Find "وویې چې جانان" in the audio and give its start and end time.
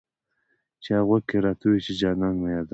1.65-2.33